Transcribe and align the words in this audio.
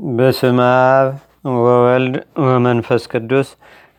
በስመ 0.00 0.58
አብ 0.90 1.08
ወወልድ 1.56 2.14
ወመንፈስ 2.44 3.02
ቅዱስ 3.12 3.48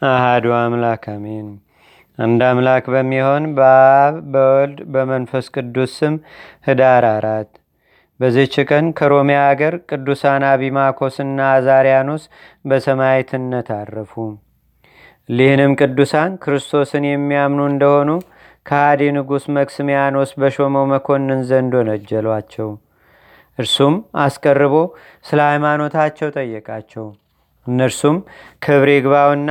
አሃዱ 0.04 0.46
አምላክ 0.58 1.04
አሜን። 1.12 1.48
አንድ 2.18 2.42
አምላክ 2.48 2.86
በሚሆን 2.94 3.44
በአብ 3.58 4.16
በወልድ 4.34 4.80
በመንፈስ 4.94 5.46
ቅዱስ 5.56 5.92
ስም 6.00 6.16
ህዳር 6.68 7.06
አራት 7.12 7.52
በዚች 8.20 8.56
ቀን 8.70 8.88
ከሮሚያ 8.98 9.40
አገር 9.50 9.76
ቅዱሳን 9.90 10.46
አቢማኮስና 10.50 11.40
አዛሪያኖስ 11.54 12.26
በሰማይትነት 12.66 13.70
አረፉ። 13.78 14.14
ሊህንም 15.30 15.74
ቅዱሳን 15.82 16.34
ክርስቶስን 16.44 17.06
የሚያምኑ 17.10 17.62
እንደሆኑ 17.72 18.10
ከሃዲ 18.66 19.12
ንጉሥ 19.16 19.46
መክስሚያኖስ 19.56 20.32
በሾመው 20.42 20.88
መኮንን 20.92 21.42
ዘንድ 21.50 21.76
ወነጀሏቸው። 21.80 22.72
እርሱም 23.60 23.96
አስቀርቦ 24.24 24.76
ስለ 25.26 25.40
ሃይማኖታቸው 25.50 26.30
ጠየቃቸው። 26.38 27.06
እነርሱም 27.68 28.18
ክብር 28.62 28.90
ይግባውና 28.94 29.50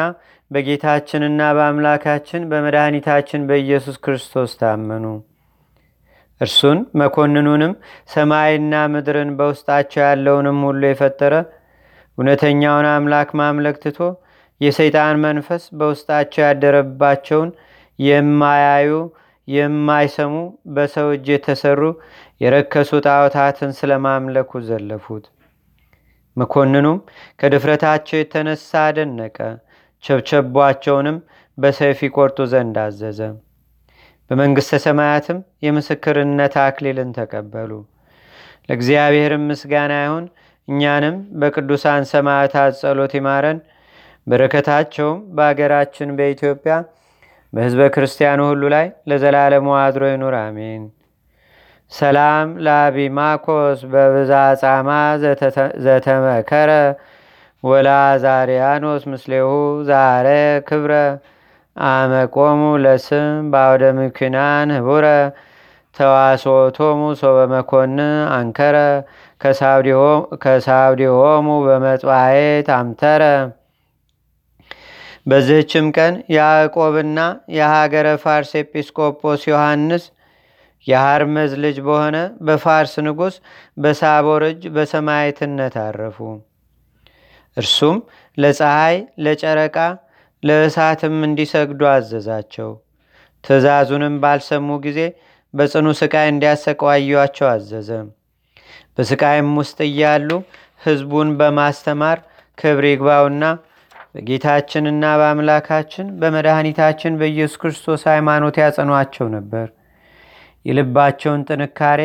በጌታችንና 0.51 1.41
በአምላካችን 1.57 2.47
በመድኃኒታችን 2.51 3.45
በኢየሱስ 3.51 3.97
ክርስቶስ 4.05 4.53
ታመኑ። 4.61 5.05
እርሱን 6.41 6.79
መኮንኑንም 7.01 7.73
ሰማይና 8.15 8.75
ምድርን 8.93 9.31
በውስጣቸው 9.39 10.03
ያለውንም 10.05 10.59
ሁሉ 10.69 10.83
የፈጠረ 10.89 11.35
እውነተኛውን 12.19 12.87
አምላክ 12.91 13.29
ማምለክ 13.41 13.77
ትቶ 13.85 13.99
የሰይጣን 14.61 15.21
መንፈስ 15.25 15.63
በውስጣቸው 15.79 16.43
ያደረባቸውን 16.47 17.51
የማያዩ 17.99 18.91
የማይሰሙ 19.49 20.35
በሰው 20.75 21.09
እጅ 21.15 21.29
የተሰሩ 21.35 21.81
የረከሱ 22.41 22.91
ጣዖታትን 23.07 23.71
ስለማምለኩ 23.79 24.61
ዘለፉት። 24.69 25.25
መኮንኑም 26.37 26.99
ከድፍረታቸው 27.41 28.19
የተነሳ 28.19 28.71
አደነቀ። 28.87 29.39
ቸብቸቧቸውንም 30.05 31.17
በሰይፍ 31.59 31.99
ይቆርጡ 32.07 32.39
ዘንድ 32.53 32.77
አዘዘ። 32.85 33.21
በመንግሥተ 34.31 34.79
ሰማያትም 34.85 35.39
የምስክርነት 35.65 36.55
አክሊልን 36.65 37.11
ተቀበሉ። 37.17 37.71
ለእግዚአብሔርም 38.69 39.45
ምስጋና 39.51 39.93
ይሁን። 40.03 40.27
እኛንም 40.69 41.17
በቅዱሳን 41.41 42.03
ሰማዕታት 42.11 42.73
ጸሎት 42.81 43.15
ይማረን። 43.19 43.59
በረከታቸውም 44.27 45.19
በአገራችን 45.37 46.09
በኢትዮጵያ 46.19 46.75
በሕዝበ 47.53 47.83
ክርስቲያኑ 47.95 48.41
ሁሉ 48.51 48.65
ላይ 48.75 48.87
ለዘላለሙ 49.11 49.69
አድሮ 49.81 50.03
ይኑር፣ 50.11 50.35
አሜን። 50.41 50.83
ሰላም 51.93 52.49
ለአቢማኮስ 52.65 53.81
በብዛ 53.93 54.33
ጻማ 54.61 54.89
ዘተመከረ 55.85 56.71
ወላዛሪያኖስ 57.63 59.03
ምስሌሁ 59.13 59.49
ዛረ 59.89 60.29
ክብረ 60.69 60.93
አመቆሙ 61.77 62.61
ለስም 62.85 63.27
በአውደ 63.53 63.85
ምኪናን 63.99 64.71
ህቡረ 64.77 65.07
ተዋሶቶሙ 65.97 67.01
ሶበ 67.21 67.39
መኮንን 67.53 68.01
አንከረ 68.37 68.77
ከሳውዲሆሙ 70.45 71.49
በመጥባየት 71.67 72.69
አምተረ። 72.77 73.23
በዚህችም 75.27 75.87
ቀን 75.97 76.15
ያዕቆብና 76.37 77.19
የሀገረ 77.57 78.09
ፋርስ 78.23 78.53
ኤጲስቆጶስ 78.61 79.43
ዮሐንስ 79.51 80.05
የሐርመዝ 80.87 81.53
ልጅ 81.65 81.77
በሆነ 81.87 82.17
በፋርስ 82.47 82.95
ንጉሥ 83.07 83.35
በሳቦር 83.77 84.43
እጅ 84.49 84.63
በሰማይትነት 84.77 85.75
አረፉ። 85.83 86.19
እርሱም 87.57 87.97
ለፀሐይ፣ 88.39 88.97
ለጨረቃ፣ 89.25 89.77
ለእሳትም 90.43 91.17
እንዲሰግዱ 91.27 91.83
አዘዛቸው። 91.91 92.71
ትእዛዙንም 93.45 94.15
ባልሰሙ 94.23 94.69
ጊዜ 94.85 95.01
በጽኑ 95.55 95.87
ስቃይ 96.01 96.27
እንዲያሰቃዩአቸው 96.33 97.47
አዘዘ። 97.51 97.91
በስቃይም 98.95 99.51
ውስጥ 99.61 99.79
እያሉ 99.89 100.31
ሕዝቡን 100.83 101.29
በማስተማር 101.39 102.19
ክብር 102.59 102.85
ይግባውና 102.91 103.45
በጌታችንና 104.15 105.05
በአምላካችን 105.21 106.07
በመድኃኒታችን 106.21 107.19
በኢየሱስ 107.21 107.59
ክርስቶስ 107.63 108.03
ሃይማኖት 108.11 108.57
ያጸኗቸው 108.63 109.27
ነበር። 109.37 109.67
የልባቸውን 110.67 111.45
ጥንካሬ 111.49 112.01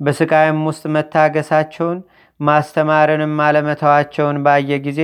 በስቃይም 0.00 0.60
ውስጥ 0.68 0.84
መታገሳቸውን 0.96 1.98
ማስተማርንም 2.40 3.34
አለመተዋቸውን 3.44 4.38
ባየ 4.46 4.78
ጊዜ 4.86 5.00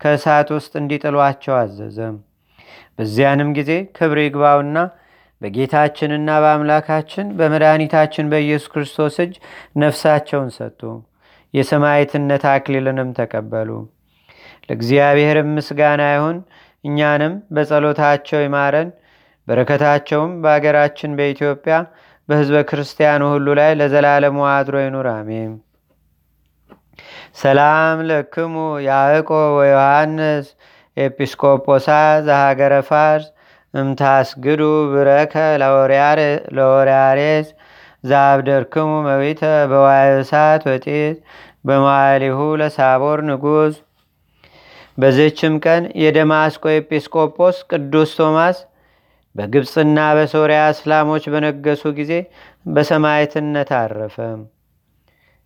ከእሳት 0.00 0.48
ውስጥ 0.56 0.72
እንዲጥሏቸው 0.80 1.54
አዘዘ። 1.58 1.98
በዚያንም 2.96 3.50
ጊዜ 3.58 3.70
ክብር 3.96 4.18
ይግባውና 4.22 4.78
በጌታችንና 5.40 6.30
በአምላካችን 6.42 7.26
በመድኃኒታችን 7.38 8.30
በኢየሱስ 8.32 8.68
ክርስቶስ 8.72 9.16
እጅ 9.24 9.34
ነፍሳቸውን 9.76 10.50
ሰጡ። 10.56 10.80
የሰማዕትነት 11.54 12.44
አክሊልንም 12.52 13.10
ተቀበሉ። 13.18 13.70
ለእግዚአብሔርም 14.64 15.50
ምስጋና 15.56 16.02
ይሁን። 16.14 16.38
እኛንም 16.84 17.34
በጸሎታቸው 17.54 18.40
ይማረን። 18.44 18.88
በረከታቸውም 19.48 20.32
በአገራችን 20.42 21.16
በኢትዮጵያ 21.18 21.74
በሕዝበ 22.28 22.58
ክርስቲያኑ 22.68 23.22
ሁሉ 23.32 23.46
ላይ 23.58 23.70
ለዘላለሙ 23.80 24.36
አድሮ 24.50 24.76
ይኑር፣ 24.82 25.08
አሜን። 25.12 25.52
ሰላም 27.40 27.98
ለክሙ 28.08 28.54
ያዕቆ 28.86 29.28
ወዮሐንስ 29.56 30.46
ኤጲስቆጶሳ 30.96 31.88
ዘሃገረ 32.26 32.74
ፋርስ 32.88 33.26
እምታስግዱ 33.74 34.60
ብረከ 34.92 35.34
ለወርያሬስ 36.56 37.48
ዛብደርክሙ 38.04 38.90
መዊተ 39.06 39.42
በዋይሳት 39.70 40.62
ወጢት 40.70 41.16
በመዋሊሁ 41.66 42.38
ለሳቦር 42.60 43.20
ንጉሥ። 43.28 43.74
በዚህችም 44.98 45.54
ቀን 45.64 45.82
የደማስቆ 46.02 46.64
ኤጲስቆጶስ 46.76 47.56
ቅዱስ 47.70 48.10
ቶማስ 48.18 48.58
በግብፅና 49.34 49.98
በሶርያ 50.16 50.60
እስላሞች 50.74 51.24
በነገሱ 51.32 51.82
ጊዜ 51.96 52.12
በሰማይትነት 52.74 53.70
አረፈ። 53.78 54.16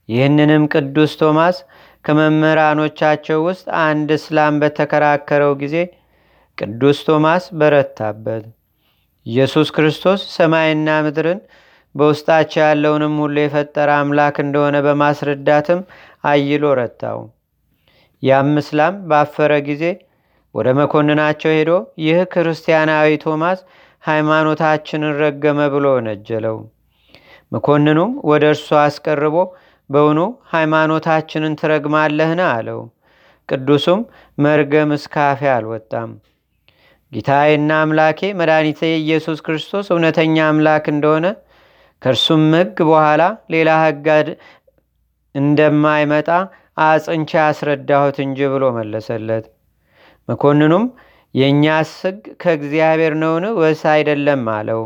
ይህንንም 0.08 0.64
ቅዱስ 0.74 1.12
ቶማስ 1.20 1.56
ከመምህራኖቻቸው 2.04 3.38
ውስጥ 3.46 3.66
አንድ 3.84 4.10
እስላም 4.18 4.54
በተከራከረው 4.62 5.52
ጊዜ 5.62 5.76
ቅዱስ 6.58 6.98
ቶማስ 7.08 7.44
በረታበት። 7.60 8.44
ኢየሱስ 9.26 9.68
ክርስቶስ 9.76 10.20
ሰማይና 10.36 10.90
ምድርን 11.06 11.40
በውስጣቸው 11.94 12.62
ያለውንም 12.64 13.14
ሁሉ 13.22 13.36
የፈጠረ 13.42 13.90
አምላክ 14.00 14.36
እንደሆነ 14.44 14.76
በማስረዳትም 14.86 15.80
አይሎ 16.24 16.64
ረታው። 16.78 17.20
ያም 18.22 18.52
እስላም 18.62 18.94
ባፈረ 19.10 19.52
ጊዜ 19.68 19.84
ወደ 20.54 20.68
መኮንናቸው 20.78 21.52
ሄዶ 21.56 21.70
ይህ 22.04 22.20
ክርስቲያናዊ 22.32 23.08
ቶማስ 23.24 23.58
ሃይማኖታችንን 24.02 25.12
ረገመ 25.22 25.60
ብሎ 25.74 25.86
ወነጀለው። 25.96 26.56
መኮንኑም 27.52 28.12
ወደ 28.30 28.44
እርሱ 28.52 28.68
አስቀርቦ 28.82 29.36
በውኑ 29.90 30.20
ሃይማኖታችንን 30.52 31.52
ትረግማለህን? 31.60 32.40
አለው። 32.50 32.80
ቅዱሱም 33.48 34.00
መርገም 34.38 34.90
እስካፌ 34.96 35.40
አልወጣም። 35.54 36.10
ጌታዬና 37.12 37.70
አምላኬ 37.82 38.20
መድኃኒቴ 38.40 38.80
ኢየሱስ 39.00 39.38
ክርስቶስ 39.46 39.86
እውነተኛ 39.94 40.36
አምላክ 40.48 40.86
እንደሆነ 40.94 41.26
ከእርሱም 42.02 42.44
ሕግ 42.58 42.78
በኋላ 42.88 43.22
ሌላ 43.54 43.70
ሕግ 43.84 44.06
እንደማይመጣ 45.34 46.28
አጽንቻ 46.82 47.30
ያስረዳሁት 47.42 48.18
እንጂ 48.24 48.48
ብሎ 48.52 48.64
መለሰለት። 48.76 49.46
መኮንኑም 50.28 50.84
የእኛስ 51.34 51.90
ሕግ 52.02 52.20
ከእግዚአብሔር 52.42 53.14
ነውን 53.22 53.44
ወይስ 53.58 53.82
አይደለም 53.92 54.44
አለው። 54.54 54.82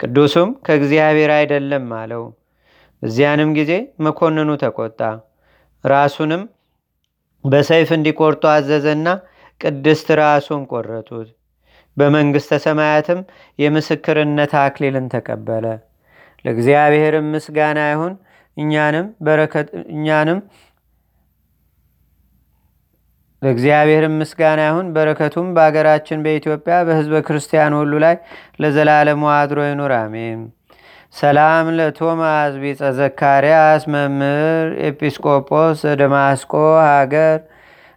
ቅዱሱም 0.00 0.50
ከእግዚአብሔር 0.66 1.30
አይደለም 1.36 1.86
አለው። 2.00 2.24
በዚያንም 3.02 3.50
ጊዜ 3.58 3.72
መኮንኑ 4.04 4.50
ተቆጣ። 4.62 5.00
ራሱንም 5.84 6.42
በሰይፍ 7.44 7.88
እንዲቆርጡ 7.96 8.44
አዘዘና 8.52 9.08
ቅድስት 9.60 10.08
ራሱን 10.20 10.62
ቆረጡት። 10.70 11.28
በመንግሥተ 11.96 12.52
ሰማያትም 12.64 13.20
የምስክርነት 13.58 14.52
አክሊልን 14.62 15.06
ተቀበለ። 15.12 15.66
ለእግዚአብሔርም 16.44 17.28
ምስጋና 17.34 17.78
ይሁን። 17.92 18.14
እኛንም 18.56 20.38
ለእግዚአብሔርም 23.46 24.14
ምስጋና 24.20 24.60
ይሁን። 24.66 24.86
በረከቱም 24.94 25.48
በአገራችን 25.56 26.22
በኢትዮጵያ 26.24 26.76
በሕዝበ 26.86 27.16
ክርስቲያን 27.26 27.74
ሁሉ 27.78 27.92
ላይ 28.04 28.16
ለዘላለሙ 28.62 29.22
አድሮ 29.34 29.58
ይኑር፣ 29.66 29.92
አሜን። 29.98 30.40
ሰላም 31.14 31.66
ለቶማስ 31.76 32.54
ቢጸ 32.62 32.80
ዘካርያስ 32.96 33.82
መምህር 33.92 34.66
ኤጲስቆጶስ 34.86 35.76
ዘደማስቆ 35.84 36.52
ሀገር 36.86 37.38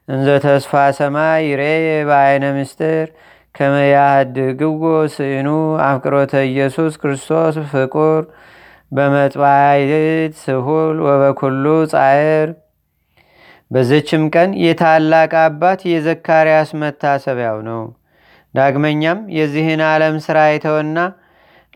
እንዘ 0.07 0.27
ተስፋ 0.45 0.71
ሰማይ 0.97 1.41
ይሬ 1.47 1.63
በአይነ 2.09 2.45
ምስጢር 2.55 3.07
ከመያድግዎ 3.55 4.83
ስኑ 5.15 5.47
አፍቅሮተ 5.87 6.33
ኢየሱስ 6.49 6.93
ክርስቶስ 7.01 7.55
ፍቁር 7.71 8.21
በመጥባይት 8.91 10.33
ስሁል 10.43 10.97
ወበኩሉ 11.07 11.65
ጻዕር 11.91 12.47
በዝችም 13.71 14.23
ቀን 14.33 14.51
የታላቅ 14.63 15.31
አባት 15.41 15.79
የዘካርያስ 15.89 16.69
መታሰቢያው 16.81 17.57
ነው። 17.67 17.81
ዳግመኛም 18.53 19.19
የዚህን 19.35 19.81
ዓለም 19.89 20.15
ሥራ 20.25 20.37
የተወና 20.47 20.99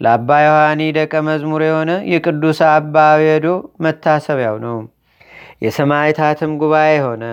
ለአባ 0.02 0.30
ዮሐኒ 0.46 0.82
ደቀ 0.98 1.14
መዝሙር 1.28 1.62
የሆነ 1.66 1.92
የቅዱስ 2.12 2.60
አባ 2.70 3.04
አቤዶ 3.12 3.48
መታሰቢያው 3.86 4.56
ነው። 4.66 4.78
የሰማይታትም 5.66 6.54
ጉባኤ 6.62 6.94
ሆነ። 7.06 7.26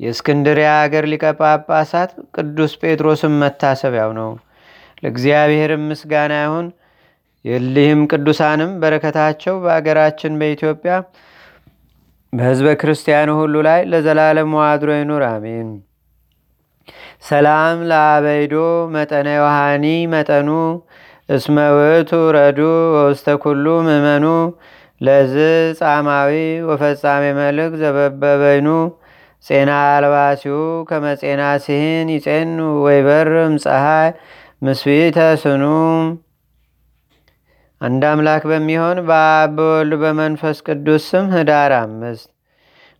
የእስክንድሪያ 0.00 0.70
አገር 0.84 1.04
ሊቀ 1.12 1.24
ጳጳሳት 1.40 2.12
ቅዱስ 2.36 2.72
ጴጥሮስም 2.82 3.34
መታሰቢያው 3.42 4.12
ነው። 4.20 4.30
ለእግዚአብሔርም 5.02 5.84
ምስጋና 5.90 6.34
ይሁን። 6.44 6.66
የሊህም 7.44 8.00
ቅዱሳንም 8.10 8.72
በረከታቸው 8.82 9.54
በአገራችን 9.62 10.38
በኢትዮጵያ 10.40 10.94
በሕዝበ 12.32 12.68
ክርስቲያኑ 12.80 13.30
ሁሉ 13.38 13.54
ላይ 13.66 13.80
ለዘላለም 13.90 14.52
ዋድሮ 14.58 14.90
ይኑር፣ 14.94 15.22
አሜን። 15.28 15.68
ሰላም 17.28 17.78
ለአበይዶ 17.90 18.54
መጠነ 18.94 19.28
ዮሐኒ 19.36 19.84
መጠኑ 20.14 20.48
እስመ 21.28 21.56
ውእቱ 21.76 22.10
ረዱ 22.36 22.60
ወውስተ 22.94 23.26
ኩሉ 23.42 23.66
ምእመኑ 23.86 24.24
ለዝ 25.00 25.34
ጻማዊ 25.78 26.32
ወፈጻሜ 26.68 27.24
መልክ 27.40 27.72
ዘበበበይኑ 27.82 28.68
ጼና 29.44 29.70
አልባሲሁ 29.92 30.56
ከመጼና 30.88 31.42
ሲህን 31.64 32.08
ይጼኑ 32.16 32.56
ወይበርም 32.84 33.54
ፀሐይ 33.64 34.10
ምስፊተ 34.62 35.18
ስኑ 35.42 35.64
አንድ 37.82 38.02
አምላክ 38.08 38.42
በሚሆን 38.50 38.98
በአብ 39.06 39.54
በወልድ 39.56 39.94
በመንፈስ 40.02 40.58
ቅዱስ 40.66 41.04
ስም 41.10 41.26
ህዳር 41.32 41.72
አምስት 41.78 42.26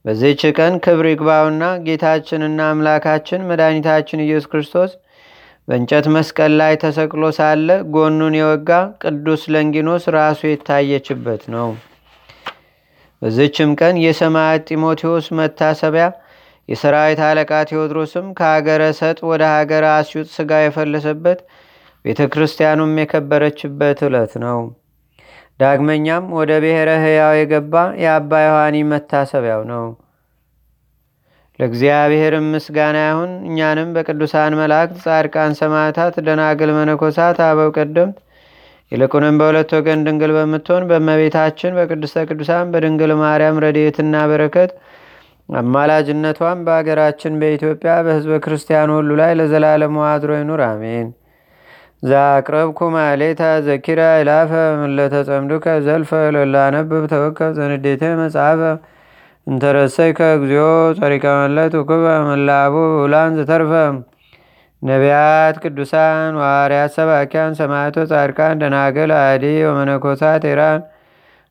በዚህች 0.05 0.43
ቀን 0.59 0.75
ክብር 0.85 1.07
ይግባውና 1.11 1.65
ጌታችንና 1.85 2.61
አምላካችን 2.71 3.47
መድኃኒታችን 3.51 4.25
ኢየሱስ 4.25 4.49
ክርስቶስ 4.53 4.93
በእንጨት 5.69 6.07
መስቀል 6.15 6.53
ላይ 6.61 6.75
ተሰቅሎ 6.83 7.25
ሳለ 7.37 7.69
ጎኑን 7.95 8.37
የወጋ 8.39 8.71
ቅዱስ 9.05 9.43
ለንጊኖስ 9.55 10.07
ራሱ 10.17 10.41
የታየችበት 10.49 11.45
ነው። 11.55 11.69
በዚችም 13.23 13.73
ቀን 13.81 13.97
የሰማዕት 14.05 14.65
ጢሞቴዎስ 14.71 15.29
መታሰቢያ፣ 15.39 16.07
የሰራዊት 16.69 17.21
አለቃ 17.27 17.53
ቴዎድሮስም 17.69 18.27
ከሀገረ 18.39 18.83
ሰጥ 18.99 19.19
ወደ 19.31 19.43
ሀገረ 19.55 19.85
አስዩጥ 19.97 20.29
ስጋ 20.37 20.61
የፈለሰበት 20.63 21.39
ቤተ 22.05 22.21
ክርስቲያኑም 22.33 22.93
የከበረችበት 23.01 24.01
ዕለት 24.07 24.33
ነው። 24.45 24.61
ዳግመኛም 25.61 26.25
ወደ 26.37 26.53
ብሔረ 26.63 26.91
ሕያው 27.03 27.35
የገባ 27.39 27.75
የአባ 28.03 28.41
ዮሐኒ 28.45 28.77
መታሰቢያው 28.91 29.63
ነው። 29.71 29.85
ለእግዚአብሔርም 31.59 32.47
ምስጋና 32.53 32.99
ይሁን። 33.05 33.33
እኛንም 33.49 33.89
በቅዱሳን 33.97 34.53
መላእክት፣ 34.61 34.97
ጻድቃን፣ 35.05 35.53
ሰማዕታት፣ 35.61 36.15
ደናግል፣ 36.27 36.71
መነኮሳት፣ 36.79 37.39
አበው 37.47 37.71
ቀደምት 37.77 38.17
ይልቁንም 38.93 39.37
በሁለት 39.41 39.71
ወገን 39.77 40.01
ድንግል 40.07 40.33
በምትሆን 40.37 40.87
በእመቤታችን 40.89 41.77
በቅድስተ 41.79 42.25
ቅዱሳን 42.29 42.73
በድንግል 42.73 43.13
ማርያም 43.23 43.61
ረድኤትና 43.65 44.17
በረከት 44.31 44.73
አማላጅነቷም 45.59 46.59
በአገራችን 46.67 47.39
በኢትዮጵያ 47.41 47.95
በሕዝበ 48.07 48.37
ክርስቲያኑ 48.45 48.91
ሁሉ 48.99 49.11
ላይ 49.21 49.33
ለዘላለም 49.39 49.97
አድሮ 50.09 50.33
ይኑር፣ 50.39 50.63
አሜን። 50.69 51.09
ዛቅረብኩ 52.03 52.79
ማሌታ 52.95 53.43
ዘኪራ 53.67 54.01
ይላፈ 54.21 54.53
ምለተጸምዱከ 54.81 55.67
ዘልፈ 55.87 56.11
ለላነብብ 56.37 57.05
ተወከብ 57.13 57.53
ዘንዴተ 57.59 58.03
መጽሐፈ። 58.21 58.61
እንተረሰይከ 59.47 60.21
እግዚኦ 60.37 60.65
ጸሪቀ 60.99 61.25
መለት 61.39 61.73
ውክበ 61.81 61.95
መላቡ 62.29 62.75
ውላን 63.03 63.37
ዝተርፈ 63.39 63.73
ነቢያት፣ 64.83 65.57
ቅዱሳን፣ 65.65 66.33
ዋርያት፣ 66.43 66.93
ሰባኪያን፣ 66.97 67.53
ሰማዕቶ፣ 67.61 67.97
ጻድቃን፣ 68.13 68.61
ደናገል፣ 68.63 69.11
አዲ 69.21 69.45
ወመነኮሳት 69.69 70.45
ኢራን። 70.51 70.81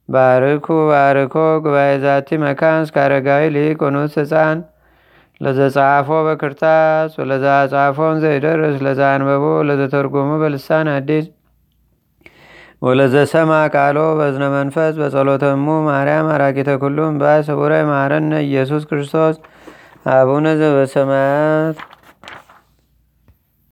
ባርኩ 0.10 0.68
ባርኮ 0.92 1.36
ጉባኤ 1.66 1.92
ዛቲ 2.06 2.30
መካን 2.44 2.80
እስከ 2.86 2.98
አረጋዊ 3.06 3.44
ሊቅ 3.56 3.80
ወኑስ 3.86 4.16
ህፃን 4.22 4.58
ለዘጻፎ 5.42 6.10
በክርታስ 6.26 7.12
ወለዛ 7.20 7.46
ጻፎን 7.72 8.18
ዘይደርስ 8.24 8.76
ለዛ 8.86 9.02
አንበቦ 9.14 9.46
ለዘተርጎሙ 9.70 10.32
በልሳን 10.42 10.90
አዲስ 10.96 11.26
ወለዘሰማ 12.82 13.52
ቃሎ 13.74 13.98
በዝነ 14.20 14.44
መንፈስ 14.56 14.94
በጸሎተሙ 15.02 15.66
ማርያም 15.88 16.28
አራቂተ 16.36 16.70
ኩሉም 16.84 17.18
ባይ 17.22 17.40
ስቡረ 17.48 17.74
ማረነ 17.90 18.34
ኢየሱስ 18.48 18.84
ክርስቶስ 18.90 19.36
አቡነ 20.14 20.48
ዘበሰማያት 20.62 21.80